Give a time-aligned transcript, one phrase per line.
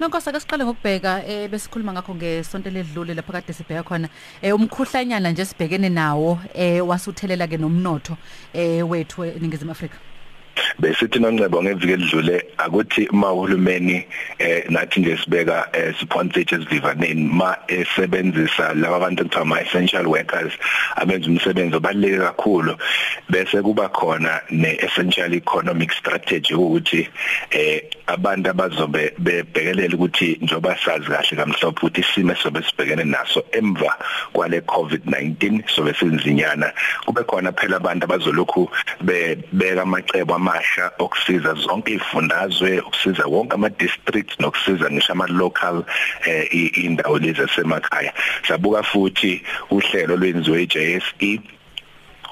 [0.00, 4.08] Nonkosi ake siqale ngokubheka eh besikhuluma ngakho ngesonto ledlule lapha kade sibheka khona
[4.42, 8.16] eh umkhuhlanyana nje sibhekene nawo eh wasuthelela ke nomnotho
[8.52, 9.98] eh wethu eningizimu Afrika.
[10.78, 14.06] Besithi noncebo ngeviki elidlule akuthi ma uhulumeni
[14.38, 20.52] eh nathi nje sibeka eh, sponsored vivaneni ma esebenzisa laba bantu ekuthiwa ama essential workers
[20.96, 22.76] abenza umsebenzi obaluleke kakhulu.
[23.30, 27.08] Bese kuba khona ne essential economic strategy ukuthi
[27.50, 33.96] eh abantu abazobe bebhekelela ukuthi njoba sazi kahle kamhlophe ukuthi isimo sobe sibhekene naso emva
[34.32, 36.72] kwale covid-19 sobe sinzinyana
[37.06, 38.70] kube khona phela abantu abazolokhu
[39.00, 45.84] bebeka amacebo amasha okusiza zonke izifundazwe ukusiza wonke ama districts nokusiza ngisho ama local
[46.26, 48.12] eh indawo lezi zasemakhaya.
[48.48, 51.40] Sabuka futhi uhlelo lwenziwe iJSE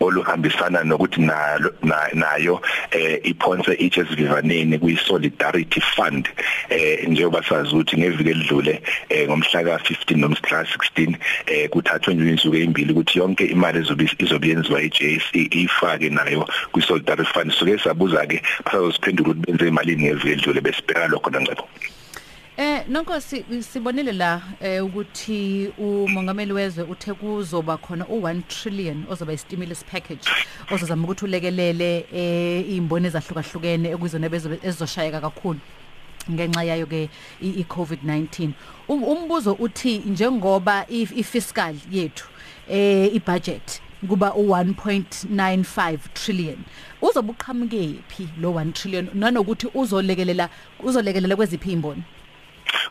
[0.00, 1.72] oluhambisana nokuthi nalo
[2.12, 6.28] nayo eh iphonse iches vivaneni kwi solidarity fund
[6.68, 11.14] eh njengoba sazi ukuthi ngeviki elidlule eh ngomhla ka 15 nomhla 16
[11.46, 17.32] eh kuthathwe nje insuku ezimbili ukuthi yonke imali ezobe izobenziwa iJSE ifake nayo kwi solidarity
[17.32, 17.50] fund.
[17.52, 21.64] Soke sabuza ke bazosiphendula ukuthi benze imali ngeviki elidlule besibheka lokho nangcebo
[22.80, 23.20] Eh nonko
[23.60, 30.30] sibonile la eh ukuthi umongameli wezwe uthe kuzoba khona u1 trillion ozoba istimulus package
[30.70, 35.60] ozozama ukuthi ulekelele eh izimboni ezahlukahlukene ekuzona bezoshayeka kakhulu
[36.30, 37.10] ngenxa yayo ke
[37.42, 38.50] iCovid-19
[38.88, 42.28] umbuzo uthi njengoba ifiscal yethu
[42.68, 46.58] eh ibudget kuba u1.95 trillion
[47.02, 49.08] uzobuqhamuke phi lo 1 trillion?
[49.14, 50.48] Nanokuthi uzolekelela
[50.82, 52.02] uzolekelela kweziphi imboni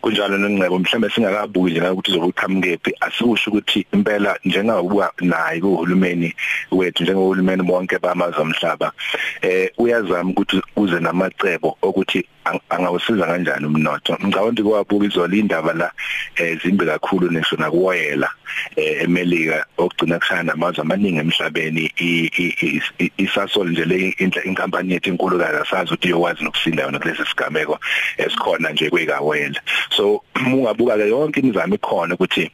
[0.00, 6.34] kunjalo nengcebo mhlambe singakabuki nje ukuthi uzokuqhamukephi asikusho ukuthi impela njengoba nayi kuhulumeni
[6.72, 8.92] wethu njengohulumeni bonke bamazwe omhlaba
[9.42, 12.24] eh uyazama ukuthi uze namacebo okuthi
[12.70, 14.16] angawusiza kanjani umnotho.
[14.24, 15.92] Ngicabanga kwabuka izola indaba la
[16.36, 18.30] ezimbi kakhulu nesho nakuwoyela
[18.76, 21.92] eMelika okugcina kushaya namazwe amaningi emhlabeni.
[23.16, 24.14] Isasol nje le
[24.44, 27.78] inkampani yethu enkulu kaza sazi ukuthi iyokwazi nokusinda yona kulesi sigameko
[28.16, 29.60] esikhona nje kwekawoyela.
[29.98, 30.22] So
[30.54, 32.50] ungabuka ke yonke imizamo ikhona ukuthi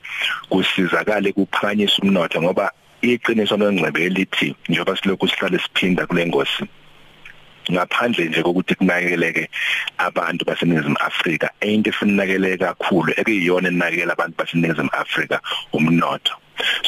[0.49, 2.73] kusizakale kuphakanyiswa umnotho ngoba
[3.03, 6.65] iqiniso longcebe elithi njengoba silokhu sihlale siphinda kule ngosi
[7.73, 9.49] ngaphandle nje kokuthi kunakeleke
[9.99, 11.51] abantu baseNingizimu Afrika.
[11.61, 15.41] Into efunakele kakhulu ekuyiyona enakekela abantu baseNingizimu Afrika
[15.73, 16.35] umnotho.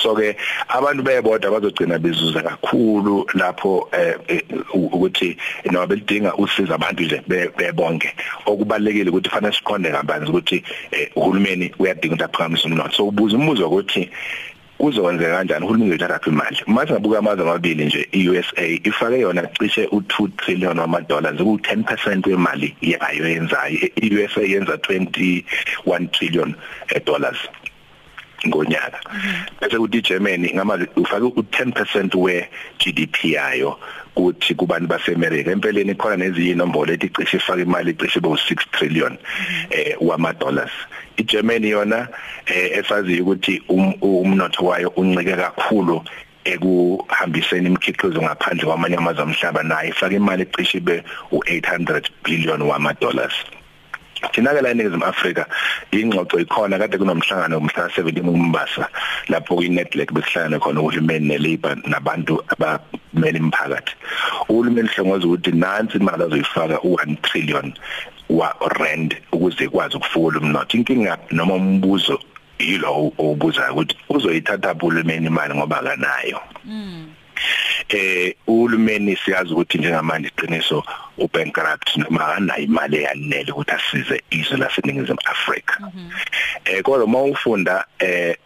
[0.03, 0.37] So ke
[0.69, 3.89] abantu beyebodwa bazogcina bezuza kakhulu lapho
[4.75, 5.37] ukuthi
[5.71, 7.23] noma belidinga usiza abantu nje
[7.57, 8.15] bebonke.
[8.47, 10.65] Okubalekile ukuthi fanele siqonde kabanzi ukuthi
[11.17, 12.97] uhulumeni uyadinga ukuthi aphakamisa umnotho.
[12.97, 14.11] So ubuza umbuzo ukuthi
[14.79, 16.57] kuzokwenzeka kanjani uhulumeni uyathatha imali?
[16.67, 22.29] Mase ngabuka amazwe amabili nje iUSA ifake yona cishe u2 trillion wama dollars ku 10%
[22.29, 26.55] wemali yayo yenzayo iUSA yenza 21 trillion
[27.05, 27.39] dollars.
[28.47, 29.01] Ngonyaka.
[29.61, 32.49] Bese kuthi Germany ngama ufake u10% we
[32.79, 33.79] GDP yayo
[34.15, 39.19] kuthi kubantu baseAmerica empeleni khona nezinye inombolo ethi cishe ifaka imali cishe bo 6 trillion
[39.71, 40.73] eh wama dollars
[41.17, 42.09] iGermany yona
[42.47, 46.05] eh esaziyo ukuthi umnotho wayo uncike kakhulu
[46.45, 51.03] ekuhambiseni imikhiqizo ngaphandle kwamanye amazwe omhlaba naye ifaka imali ecishe be
[51.33, 53.35] u800 billion wama dollars
[54.33, 55.47] thina ke la eNingizimu Afrika
[55.93, 58.89] ingxoxo ikhona kade kunomhlangano umhla 17 uMbasa
[59.29, 63.95] lapho kuyiNetLink besihlangana khona uhulumeni neLabour nabantu abamele imphakathi
[64.49, 67.73] uhulumeni hlongoza ukuthi nansi imali azoyifaka u1 trillion
[68.29, 70.77] wa rand ukuze kwazi ukufula umnotho.
[70.77, 72.19] Inkinga noma umbuzo
[72.59, 76.41] yilo obuza ukuthi uzoyithatha uhulumeni imali ngoba akanayo?
[76.65, 76.96] Mm
[77.89, 80.85] eh uhulumeni siyazi ukuthi njengamanje iqiniso
[81.19, 85.81] ubankrupt noma anayo imali eyanele ukuthi asize izwe laseningizimu Afrika.
[86.65, 88.37] Eh kodwa uma ufunda eh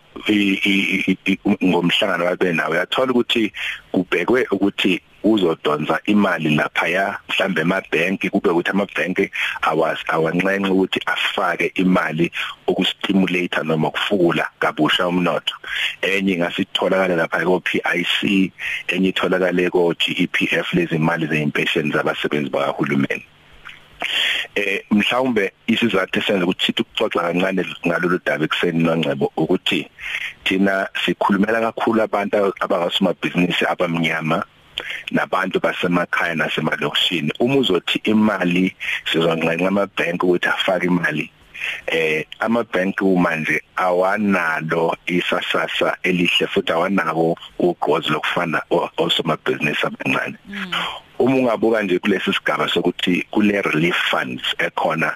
[1.64, 3.52] ngomhlangano wabe nawe uyathola ukuthi
[3.92, 9.30] kubhekwe ukuthi uzodonsa imali lapha ya mhlambe emabhenki kube ukuthi amabhenki
[9.62, 12.32] awazi awanxenxe ukuthi afake imali
[12.66, 15.54] ukustimulate noma ukufula kabusha umnotho.
[16.02, 18.52] Enye ngasitholakala lapha ko PIC
[18.88, 23.24] enye itholakale ko GEPF lezi imali zeimpenssion zabasebenzi bakahulumeni.
[24.54, 29.80] Eh mhlawumbe isizathu esenza ukuthi sithi ukuxoxa kancane ngalolu daba ekseni nongcebo ukuthi
[30.44, 34.38] thina sikhulumela kakhulu abantu abangasomabhizinisi abamnyama
[35.10, 37.32] nabantu basemakhaya nasemalokishini.
[37.40, 38.74] Uma uzothi imali
[39.12, 41.30] sizonqenqa amabhenki ukuthi afake imali
[41.86, 48.62] eh amabhenki manje awanalo isasasa elihle futhi awanako ugqozi lokufana
[48.96, 50.36] osomabhizinisi abancane
[51.18, 55.14] uma ungabuka nje kulesi sigaba sokuthi kule relief funds ekhona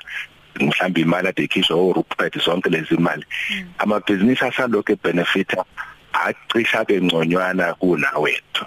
[0.60, 3.24] mhlawumbe imali ade ikhishwa uRupert zonke lezi imali
[3.78, 5.64] amabhizinisi asalokho ebenefita
[6.12, 8.64] acisha kengconywana kunawethu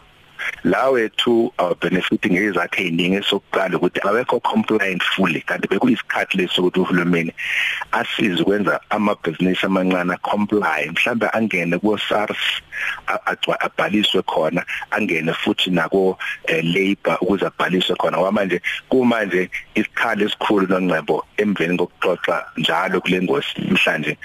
[0.64, 7.34] la wethu our benefiting ngezakhe eziningi sokuqala ukuthi awekho compliant fully kanti bekuyisikhathi lesokuthi uhulumeni
[7.92, 10.90] asize ukwenza amabhizinisi amancane comply.
[10.90, 12.38] Mhlawumbe angene ku SARS
[13.60, 16.18] abhaliswe khona angene futhi nako
[16.48, 18.18] labor ukuze abhaliswe khona.
[18.18, 24.18] Kwamanje kumanje isikhali esikhulu nongcebo emveni kokuxoxa njalo kule ngosi mhlanje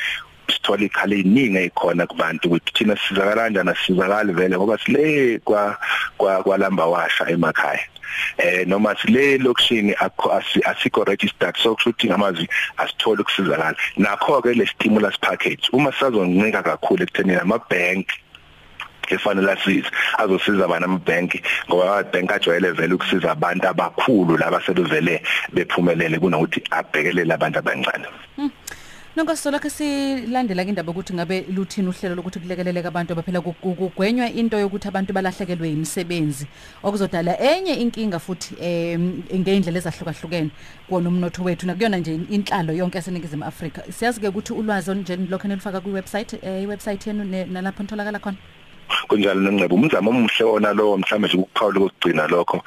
[0.63, 3.71] sithola ikhala eziningi ezikhona kubantu ukuthi thina sizakala kanjani?
[3.71, 5.77] Asizakali vele ngoba sile kwa
[6.43, 7.81] kwalamba washa emakhaya.
[8.39, 9.95] Eh noma sile lokushini
[10.65, 13.77] asikho registered so kushuthi ngamazwi asithola ukusizakala.
[13.97, 18.07] Nakho ke le stimulus package uma sazoncika kakhulu ekuthenini ama bank
[19.09, 25.23] efanele asize azosiza abana amabhenki ngoba amabhenki ajwayele vele ukusiza abantu abakhulu laba sebevele
[25.53, 28.07] bephumelele kunokuthi abhekelele abantu abancane.
[29.15, 34.89] Nonke solakhe silandela indaba ukuthi ngabe luthini uhlelo lokuthi kulekeleleke abantu abaphela kugwenywa into yokuthi
[34.89, 36.47] abantu balahlekelwe imisebenzi
[36.83, 40.51] okuzodala enye inkinga futhi eh ngeindlela ezahlukahlukene
[40.89, 41.67] kuona umnotho wethu.
[41.67, 43.85] Nakuyona nje inhlalo yonke yaseningizimu Afrika.
[43.93, 48.39] Siyazi ke ukuthi ulwazi onjeni lokho nelifaka ku website eh website yenu nalapho ntolakala khona.
[49.09, 52.63] Kunjalo nengcebo umzamo omuhle ona lowo mhlawumbe nje ukuphawula ukugcina lokho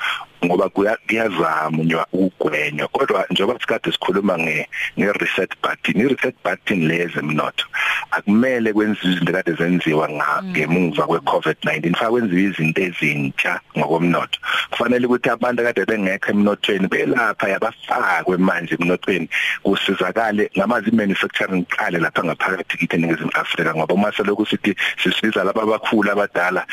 [0.45, 2.87] ngoba kuyazamnywa ukugwenywa.
[2.87, 4.67] Kodwa njengoba sikade sikhuluma nge
[4.99, 7.65] nge reset button i reset button lezi mnotho
[8.11, 10.09] akumele kwenziwe izinto kade zenziwa
[10.43, 14.39] ngemuva kwe COVID-19 fa kwenziwe izinto ezintsha ngokomnotho.
[14.69, 19.29] Kufanele ukuthi abantu kade bengekho emnothweni belapha yabafakwe manje emnothweni.
[19.63, 25.61] Kusizakale ngamazi manufacturing iqale lapha ngaphakathi kithi eningizimu Afrika ngoba uma selokhu sithi sisiza laba
[25.63, 26.67] abakhulu abadala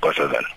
[0.00, 0.48] Ngosazana.